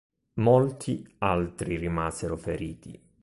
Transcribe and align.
Molti 0.41 1.05
altri 1.19 1.77
rimasero 1.77 2.35
feriti. 2.35 2.99